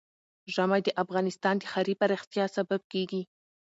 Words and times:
ژمی 0.53 0.81
د 0.85 0.89
افغانستان 1.03 1.55
د 1.59 1.63
ښاري 1.71 1.93
پراختیا 2.01 2.45
سبب 2.55 2.81
کېږي. 2.93 3.21